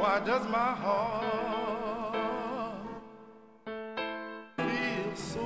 Why 0.00 0.18
does 0.24 0.48
my 0.48 0.72
heart 0.82 1.26
feel 4.56 5.14
so? 5.14 5.40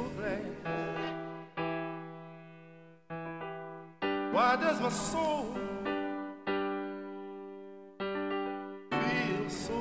Why 4.32 4.56
does 4.56 4.80
my 4.80 4.90
soul 4.90 5.56
feel 8.92 9.50
so? 9.50 9.72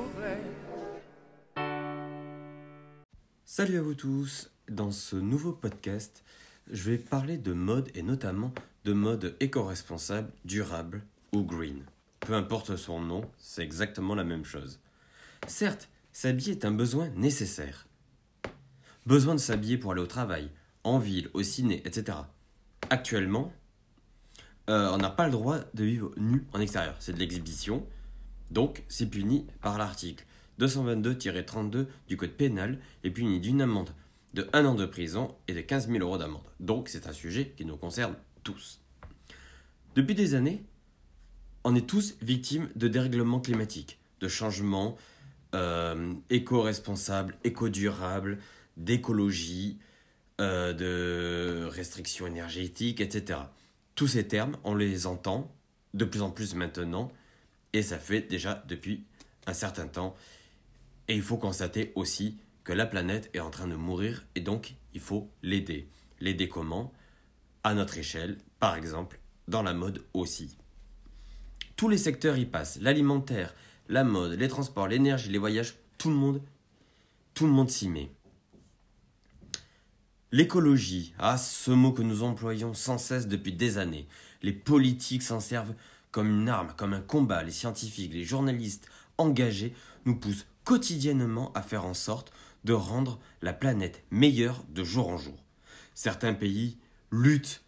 Salut 3.44 3.78
à 3.78 3.82
vous 3.82 3.94
tous, 3.94 4.50
dans 4.68 4.90
ce 4.90 5.14
nouveau 5.14 5.52
podcast, 5.52 6.24
je 6.68 6.90
vais 6.90 6.98
parler 6.98 7.38
de 7.38 7.52
mode 7.52 7.90
et 7.94 8.02
notamment 8.02 8.52
de 8.84 8.92
mode 8.92 9.36
éco-responsable, 9.38 10.32
durable 10.44 11.02
ou 11.32 11.44
green. 11.44 11.84
Peu 12.24 12.32
importe 12.32 12.76
son 12.76 13.00
nom, 13.00 13.30
c'est 13.36 13.62
exactement 13.62 14.14
la 14.14 14.24
même 14.24 14.46
chose. 14.46 14.80
Certes, 15.46 15.90
s'habiller 16.10 16.52
est 16.52 16.64
un 16.64 16.70
besoin 16.70 17.10
nécessaire. 17.10 17.86
Besoin 19.04 19.34
de 19.34 19.40
s'habiller 19.40 19.76
pour 19.76 19.92
aller 19.92 20.00
au 20.00 20.06
travail, 20.06 20.50
en 20.84 20.98
ville, 20.98 21.28
au 21.34 21.42
ciné, 21.42 21.82
etc. 21.84 22.16
Actuellement, 22.88 23.52
euh, 24.70 24.88
on 24.92 24.96
n'a 24.96 25.10
pas 25.10 25.26
le 25.26 25.32
droit 25.32 25.58
de 25.74 25.84
vivre 25.84 26.12
nu 26.16 26.46
en 26.54 26.60
extérieur. 26.60 26.96
C'est 26.98 27.12
de 27.12 27.18
l'exhibition, 27.18 27.86
donc 28.50 28.84
c'est 28.88 29.10
puni 29.10 29.46
par 29.60 29.76
l'article 29.76 30.24
222-32 30.60 31.88
du 32.08 32.16
Code 32.16 32.30
pénal 32.30 32.78
et 33.02 33.10
puni 33.10 33.38
d'une 33.38 33.60
amende 33.60 33.90
de 34.32 34.48
1 34.54 34.64
an 34.64 34.74
de 34.74 34.86
prison 34.86 35.34
et 35.46 35.52
de 35.52 35.60
15 35.60 35.88
000 35.88 35.98
euros 35.98 36.16
d'amende. 36.16 36.42
Donc 36.58 36.88
c'est 36.88 37.06
un 37.06 37.12
sujet 37.12 37.52
qui 37.54 37.66
nous 37.66 37.76
concerne 37.76 38.14
tous. 38.42 38.80
Depuis 39.94 40.14
des 40.14 40.34
années, 40.34 40.64
on 41.64 41.74
est 41.74 41.86
tous 41.86 42.16
victimes 42.20 42.68
de 42.76 42.88
dérèglements 42.88 43.40
climatiques, 43.40 43.98
de 44.20 44.28
changements 44.28 44.96
euh, 45.54 46.12
éco-responsables, 46.30 47.36
éco-durables, 47.42 48.38
d'écologie, 48.76 49.78
euh, 50.40 50.72
de 50.72 51.66
restrictions 51.66 52.26
énergétiques, 52.26 53.00
etc. 53.00 53.40
Tous 53.94 54.08
ces 54.08 54.28
termes, 54.28 54.56
on 54.64 54.74
les 54.74 55.06
entend 55.06 55.50
de 55.94 56.04
plus 56.04 56.22
en 56.22 56.30
plus 56.30 56.54
maintenant, 56.54 57.10
et 57.72 57.82
ça 57.82 57.98
fait 57.98 58.22
déjà 58.22 58.62
depuis 58.68 59.04
un 59.46 59.54
certain 59.54 59.86
temps. 59.86 60.14
Et 61.08 61.14
il 61.14 61.22
faut 61.22 61.36
constater 61.36 61.92
aussi 61.94 62.38
que 62.64 62.72
la 62.72 62.86
planète 62.86 63.30
est 63.32 63.40
en 63.40 63.50
train 63.50 63.68
de 63.68 63.76
mourir, 63.76 64.24
et 64.34 64.40
donc 64.40 64.74
il 64.92 65.00
faut 65.00 65.30
l'aider. 65.42 65.88
L'aider 66.20 66.48
comment? 66.48 66.92
À 67.62 67.74
notre 67.74 67.96
échelle, 67.96 68.38
par 68.58 68.76
exemple, 68.76 69.20
dans 69.48 69.62
la 69.62 69.72
mode 69.72 70.04
aussi. 70.12 70.56
Tous 71.76 71.88
les 71.88 71.98
secteurs 71.98 72.38
y 72.38 72.46
passent, 72.46 72.78
l'alimentaire, 72.80 73.54
la 73.88 74.04
mode, 74.04 74.38
les 74.38 74.48
transports, 74.48 74.86
l'énergie, 74.86 75.30
les 75.30 75.38
voyages, 75.38 75.74
tout 75.98 76.08
le 76.08 76.14
monde, 76.14 76.40
tout 77.34 77.46
le 77.46 77.52
monde 77.52 77.70
s'y 77.70 77.88
met. 77.88 78.10
L'écologie, 80.30 81.14
ah 81.18 81.36
ce 81.36 81.70
mot 81.70 81.92
que 81.92 82.02
nous 82.02 82.22
employons 82.22 82.74
sans 82.74 82.98
cesse 82.98 83.28
depuis 83.28 83.52
des 83.52 83.78
années. 83.78 84.06
Les 84.42 84.52
politiques 84.52 85.22
s'en 85.22 85.40
servent 85.40 85.74
comme 86.10 86.28
une 86.28 86.48
arme, 86.48 86.72
comme 86.76 86.92
un 86.92 87.00
combat. 87.00 87.42
Les 87.42 87.50
scientifiques, 87.50 88.14
les 88.14 88.24
journalistes 88.24 88.88
engagés 89.18 89.74
nous 90.04 90.16
poussent 90.16 90.46
quotidiennement 90.64 91.52
à 91.54 91.62
faire 91.62 91.84
en 91.84 91.94
sorte 91.94 92.32
de 92.64 92.72
rendre 92.72 93.18
la 93.42 93.52
planète 93.52 94.02
meilleure 94.10 94.64
de 94.70 94.82
jour 94.84 95.08
en 95.08 95.18
jour. 95.18 95.42
Certains 95.94 96.34
pays 96.34 96.78
luttent 97.10 97.62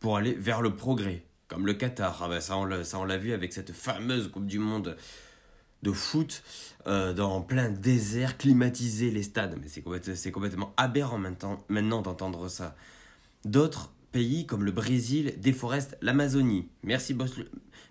pour 0.00 0.16
aller 0.16 0.34
vers 0.34 0.62
le 0.62 0.76
progrès, 0.76 1.24
comme 1.48 1.66
le 1.66 1.74
Qatar. 1.74 2.20
Ah 2.22 2.28
ben, 2.28 2.40
ça, 2.40 2.56
on 2.56 2.64
l'a, 3.04 3.16
vu 3.16 3.32
avec 3.32 3.52
cette 3.52 3.72
fameuse 3.72 4.30
Coupe 4.30 4.46
du 4.46 4.58
Monde 4.58 4.96
de 5.82 5.92
foot 5.92 6.42
euh, 6.86 7.12
dans 7.12 7.40
plein 7.40 7.70
désert, 7.70 8.36
climatiser 8.36 9.10
les 9.10 9.22
stades. 9.22 9.58
Mais 9.60 9.68
c'est 9.68 10.30
complètement, 10.30 10.74
aberrant 10.76 11.18
maintenant, 11.18 12.02
d'entendre 12.02 12.48
ça. 12.48 12.76
D'autres 13.44 13.92
pays 14.12 14.46
comme 14.46 14.64
le 14.64 14.72
Brésil 14.72 15.34
déforestent 15.38 15.96
l'Amazonie. 16.00 16.68
Merci, 16.82 17.16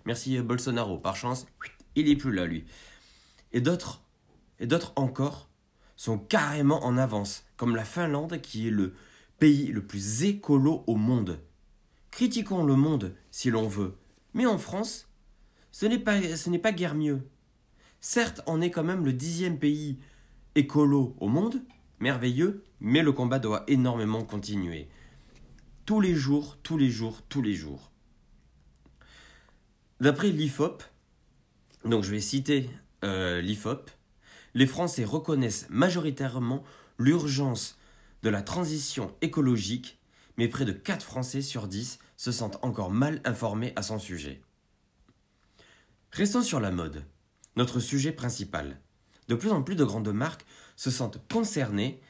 merci 0.04 0.38
Bolsonaro. 0.40 0.98
Par 0.98 1.16
chance, 1.16 1.46
il 1.94 2.08
est 2.08 2.16
plus 2.16 2.32
là, 2.32 2.46
lui. 2.46 2.64
Et 3.52 3.60
d'autres, 3.60 4.02
et 4.60 4.66
d'autres 4.66 4.92
encore 4.96 5.48
sont 5.96 6.18
carrément 6.18 6.84
en 6.84 6.96
avance, 6.96 7.44
comme 7.56 7.74
la 7.74 7.84
Finlande 7.84 8.40
qui 8.40 8.68
est 8.68 8.70
le 8.70 8.94
pays 9.38 9.66
le 9.66 9.82
plus 9.82 10.24
écolo 10.24 10.84
au 10.86 10.96
monde. 10.96 11.40
Critiquons 12.10 12.64
le 12.64 12.74
monde 12.74 13.14
si 13.30 13.50
l'on 13.50 13.68
veut, 13.68 13.96
mais 14.34 14.46
en 14.46 14.58
France, 14.58 15.08
ce 15.70 15.86
n'est 15.86 15.98
pas, 15.98 16.18
pas 16.62 16.72
guère 16.72 16.94
mieux. 16.94 17.20
Certes, 18.00 18.42
on 18.46 18.60
est 18.60 18.70
quand 18.70 18.84
même 18.84 19.04
le 19.04 19.12
dixième 19.12 19.58
pays 19.58 19.98
écolo 20.54 21.16
au 21.20 21.28
monde, 21.28 21.62
merveilleux, 22.00 22.64
mais 22.80 23.02
le 23.02 23.12
combat 23.12 23.38
doit 23.38 23.64
énormément 23.68 24.24
continuer. 24.24 24.88
Tous 25.84 26.00
les 26.00 26.14
jours, 26.14 26.58
tous 26.62 26.78
les 26.78 26.90
jours, 26.90 27.22
tous 27.28 27.42
les 27.42 27.54
jours. 27.54 27.90
D'après 30.00 30.30
l'IFOP, 30.30 30.82
donc 31.84 32.04
je 32.04 32.10
vais 32.10 32.20
citer 32.20 32.70
euh, 33.04 33.40
l'IFOP, 33.40 33.90
les 34.54 34.66
Français 34.66 35.04
reconnaissent 35.04 35.66
majoritairement 35.70 36.62
l'urgence 36.98 37.78
de 38.22 38.28
la 38.28 38.42
transition 38.42 39.14
écologique, 39.22 39.97
mais 40.38 40.48
près 40.48 40.64
de 40.64 40.72
4 40.72 41.04
Français 41.04 41.42
sur 41.42 41.68
10 41.68 41.98
se 42.16 42.32
sentent 42.32 42.58
encore 42.62 42.90
mal 42.90 43.20
informés 43.24 43.72
à 43.76 43.82
son 43.82 43.98
sujet. 43.98 44.40
Restons 46.12 46.42
sur 46.42 46.60
la 46.60 46.70
mode, 46.70 47.04
notre 47.56 47.80
sujet 47.80 48.12
principal. 48.12 48.80
De 49.26 49.34
plus 49.34 49.50
en 49.50 49.62
plus 49.62 49.76
de 49.76 49.84
grandes 49.84 50.12
marques 50.12 50.46
se 50.76 50.90
sentent 50.90 51.20
concernées 51.30 52.00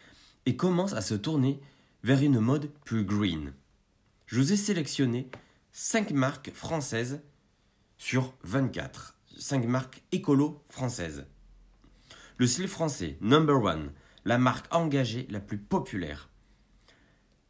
et 0.47 0.57
commencent 0.57 0.93
à 0.93 1.01
se 1.01 1.15
tourner 1.15 1.61
vers 2.05 2.23
une 2.23 2.39
mode 2.39 2.71
plus 2.85 3.05
green. 3.05 3.53
Je 4.27 4.37
vous 4.37 4.53
ai 4.53 4.57
sélectionné 4.57 5.29
5 5.73 6.11
marques 6.13 6.53
françaises 6.53 7.21
sur 7.97 8.35
24. 8.45 9.17
5 9.39 9.67
marques 9.67 10.03
écolo 10.13 10.63
françaises. 10.69 11.27
Le 12.37 12.47
style 12.47 12.69
français, 12.69 13.17
number 13.21 13.61
one, 13.63 13.91
la 14.25 14.39
marque 14.39 14.73
engagée 14.73 15.27
la 15.31 15.41
plus 15.41 15.59
populaire. 15.59 16.29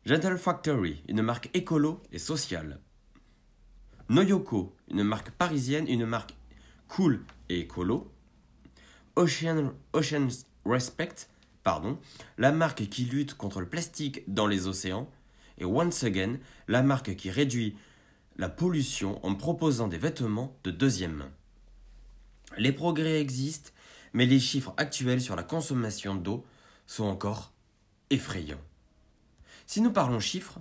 Gentle 0.05 0.39
Factory, 0.39 1.03
une 1.09 1.23
marque 1.23 1.51
écolo 1.55 2.01
et 2.13 2.19
sociale. 2.19 2.81
Noyoko, 4.09 4.75
une 4.91 5.03
marque 5.03 5.31
parisienne, 5.33 5.87
une 5.87 6.07
marque 6.07 6.35
cool 6.89 7.25
et 7.49 7.61
écolo. 7.61 8.11
Ocean, 9.17 9.73
Respect, 10.65 11.29
pardon, 11.63 11.99
la 12.39 12.53
marque 12.53 12.89
qui 12.89 13.05
lutte 13.05 13.35
contre 13.35 13.61
le 13.61 13.69
plastique 13.69 14.23
dans 14.33 14.47
les 14.47 14.67
océans. 14.67 15.11
Et 15.59 15.65
Once 15.65 16.05
Again, 16.05 16.39
la 16.69 16.83
marque 16.83 17.17
qui 17.17 17.31
réduit 17.31 17.77
la 18.37 18.49
pollution 18.49 19.25
en 19.27 19.35
proposant 19.35 19.89
des 19.89 19.99
vêtements 19.99 20.57
de 20.65 20.71
deuxième 20.71 21.17
main. 21.17 21.31
Les 22.57 22.73
progrès 22.73 23.21
existent, 23.21 23.73
mais 24.15 24.25
les 24.25 24.41
chiffres 24.41 24.73
actuels 24.77 25.21
sur 25.21 25.37
la 25.37 25.43
consommation 25.43 26.15
d'eau 26.15 26.47
sont 26.87 27.05
encore 27.05 27.53
effrayants. 28.11 28.61
Si 29.69 29.83
nous 29.83 29.93
parlons 29.93 30.19
chiffres, 30.19 30.61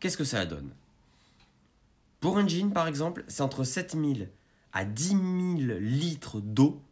qu'est-ce 0.00 0.18
que 0.18 0.24
ça 0.24 0.44
donne? 0.44 0.74
Pour 2.18 2.38
un 2.38 2.48
jean, 2.48 2.72
par 2.72 2.88
exemple, 2.88 3.24
c'est 3.28 3.42
entre 3.42 3.62
7000 3.62 4.32
à 4.72 4.84
10 4.84 5.08
000 5.10 5.18
litres 5.78 6.40
d'eau 6.40 6.82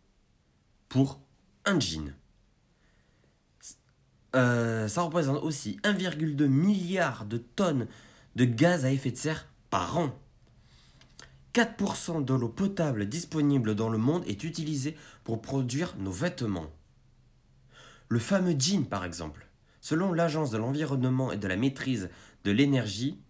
pour 0.89 1.19
un 1.65 1.81
jean. 1.81 2.15
Euh, 4.37 4.87
ça 4.87 5.03
représente 5.03 5.43
aussi 5.43 5.81
1,2 5.83 6.47
milliard 6.47 7.25
de 7.25 7.39
tonnes 7.39 7.89
de 8.37 8.45
gaz 8.45 8.85
à 8.85 8.93
effet 8.93 9.11
de 9.11 9.17
serre 9.17 9.49
par 9.69 9.99
an. 9.99 10.17
4% 11.53 12.25
de 12.25 12.35
l'eau 12.35 12.49
potable 12.49 13.09
disponible 13.09 13.75
dans 13.75 13.89
le 13.89 13.99
monde 13.99 14.23
est 14.29 14.45
utilisée 14.45 14.97
pour 15.25 15.43
produire 15.43 15.97
nos 15.99 16.13
vêtements. 16.13 16.71
Le 18.09 18.21
fameux 18.21 18.55
jean, 18.57 18.85
par 18.85 19.05
exemple. 19.05 19.46
Selon 19.87 20.13
l'Agence 20.13 20.51
de 20.51 20.59
l'environnement 20.59 21.31
et 21.31 21.37
de 21.37 21.47
la 21.47 21.55
maîtrise 21.55 22.11
de 22.43 22.51
l'énergie, 22.51 23.21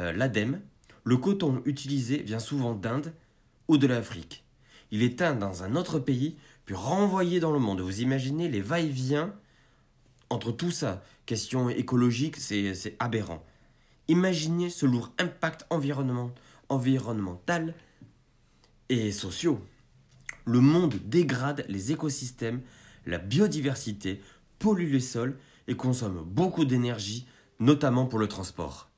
euh, 0.00 0.10
l'ADEME, 0.10 0.60
le 1.04 1.16
coton 1.18 1.62
utilisé 1.66 2.20
vient 2.20 2.40
souvent 2.40 2.74
d'Inde 2.74 3.14
ou 3.68 3.78
de 3.78 3.86
l'Afrique. 3.86 4.44
Il 4.90 5.04
est 5.04 5.20
teint 5.20 5.36
dans 5.36 5.62
un 5.62 5.76
autre 5.76 6.00
pays, 6.00 6.36
puis 6.64 6.74
renvoyé 6.74 7.38
dans 7.38 7.52
le 7.52 7.60
monde. 7.60 7.80
Vous 7.80 8.00
imaginez 8.00 8.48
les 8.48 8.60
va-et-vient 8.60 9.32
entre 10.30 10.50
tout 10.50 10.72
ça. 10.72 11.00
Question 11.26 11.68
écologique, 11.68 12.38
c'est 12.38 12.96
aberrant. 12.98 13.46
Imaginez 14.08 14.70
ce 14.70 14.84
lourd 14.84 15.12
impact 15.20 15.64
environnement- 15.70 16.34
environnemental 16.70 17.72
et 18.88 19.12
sociaux. 19.12 19.64
Le 20.44 20.58
monde 20.58 20.96
dégrade 21.04 21.64
les 21.68 21.92
écosystèmes, 21.92 22.62
la 23.06 23.18
biodiversité, 23.18 24.20
pollue 24.58 24.90
les 24.90 24.98
sols 24.98 25.38
et 25.68 25.76
consomme 25.76 26.24
beaucoup 26.24 26.64
d'énergie, 26.64 27.26
notamment 27.60 28.06
pour 28.06 28.18
le 28.18 28.26
transport. 28.26 28.88